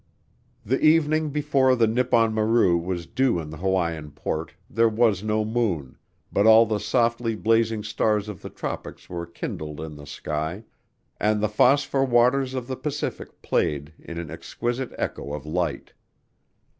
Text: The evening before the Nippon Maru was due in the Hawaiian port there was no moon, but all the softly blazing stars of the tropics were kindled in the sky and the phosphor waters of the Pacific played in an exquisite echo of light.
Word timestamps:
The 0.65 0.79
evening 0.83 1.29
before 1.29 1.75
the 1.75 1.85
Nippon 1.85 2.33
Maru 2.33 2.75
was 2.75 3.05
due 3.05 3.37
in 3.39 3.51
the 3.51 3.57
Hawaiian 3.57 4.09
port 4.09 4.55
there 4.67 4.89
was 4.89 5.21
no 5.21 5.45
moon, 5.45 5.95
but 6.33 6.47
all 6.47 6.65
the 6.65 6.79
softly 6.79 7.35
blazing 7.35 7.83
stars 7.83 8.27
of 8.27 8.41
the 8.41 8.49
tropics 8.49 9.11
were 9.11 9.27
kindled 9.27 9.79
in 9.79 9.97
the 9.97 10.07
sky 10.07 10.63
and 11.19 11.39
the 11.39 11.47
phosphor 11.47 12.03
waters 12.03 12.55
of 12.55 12.65
the 12.65 12.75
Pacific 12.77 13.43
played 13.43 13.93
in 13.99 14.17
an 14.17 14.31
exquisite 14.31 14.91
echo 14.97 15.33
of 15.35 15.45
light. 15.45 15.93